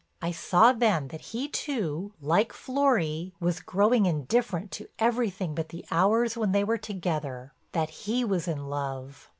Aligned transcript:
I 0.19 0.31
saw 0.31 0.73
then 0.73 1.09
that 1.09 1.21
he 1.21 1.47
too, 1.47 2.11
like 2.19 2.53
Florry, 2.53 3.33
was 3.39 3.59
growing 3.59 4.07
indifferent 4.07 4.71
to 4.71 4.87
everything 4.97 5.53
but 5.53 5.69
the 5.69 5.85
hours 5.91 6.35
when 6.35 6.53
they 6.53 6.63
were 6.63 6.79
together—that 6.79 7.89
he 7.91 8.25
was 8.25 8.47
in 8.47 8.65
love. 8.65 9.29